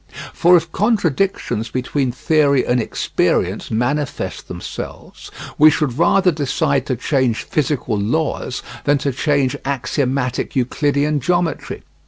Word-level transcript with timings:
For 0.33 0.57
if 0.57 0.71
contradictions 0.71 1.69
between 1.69 2.11
theory 2.11 2.65
and 2.65 2.81
experience 2.81 3.69
manifest 3.69 4.47
themselves, 4.47 5.29
we 5.59 5.69
should 5.69 5.99
rather 5.99 6.31
decide 6.31 6.87
to 6.87 6.95
change 6.95 7.43
physical 7.43 7.99
laws 7.99 8.63
than 8.85 8.97
to 8.97 9.11
change 9.11 9.55
axiomatic 9.63 10.55
Euclidean 10.55 11.19
geometry. 11.19 11.83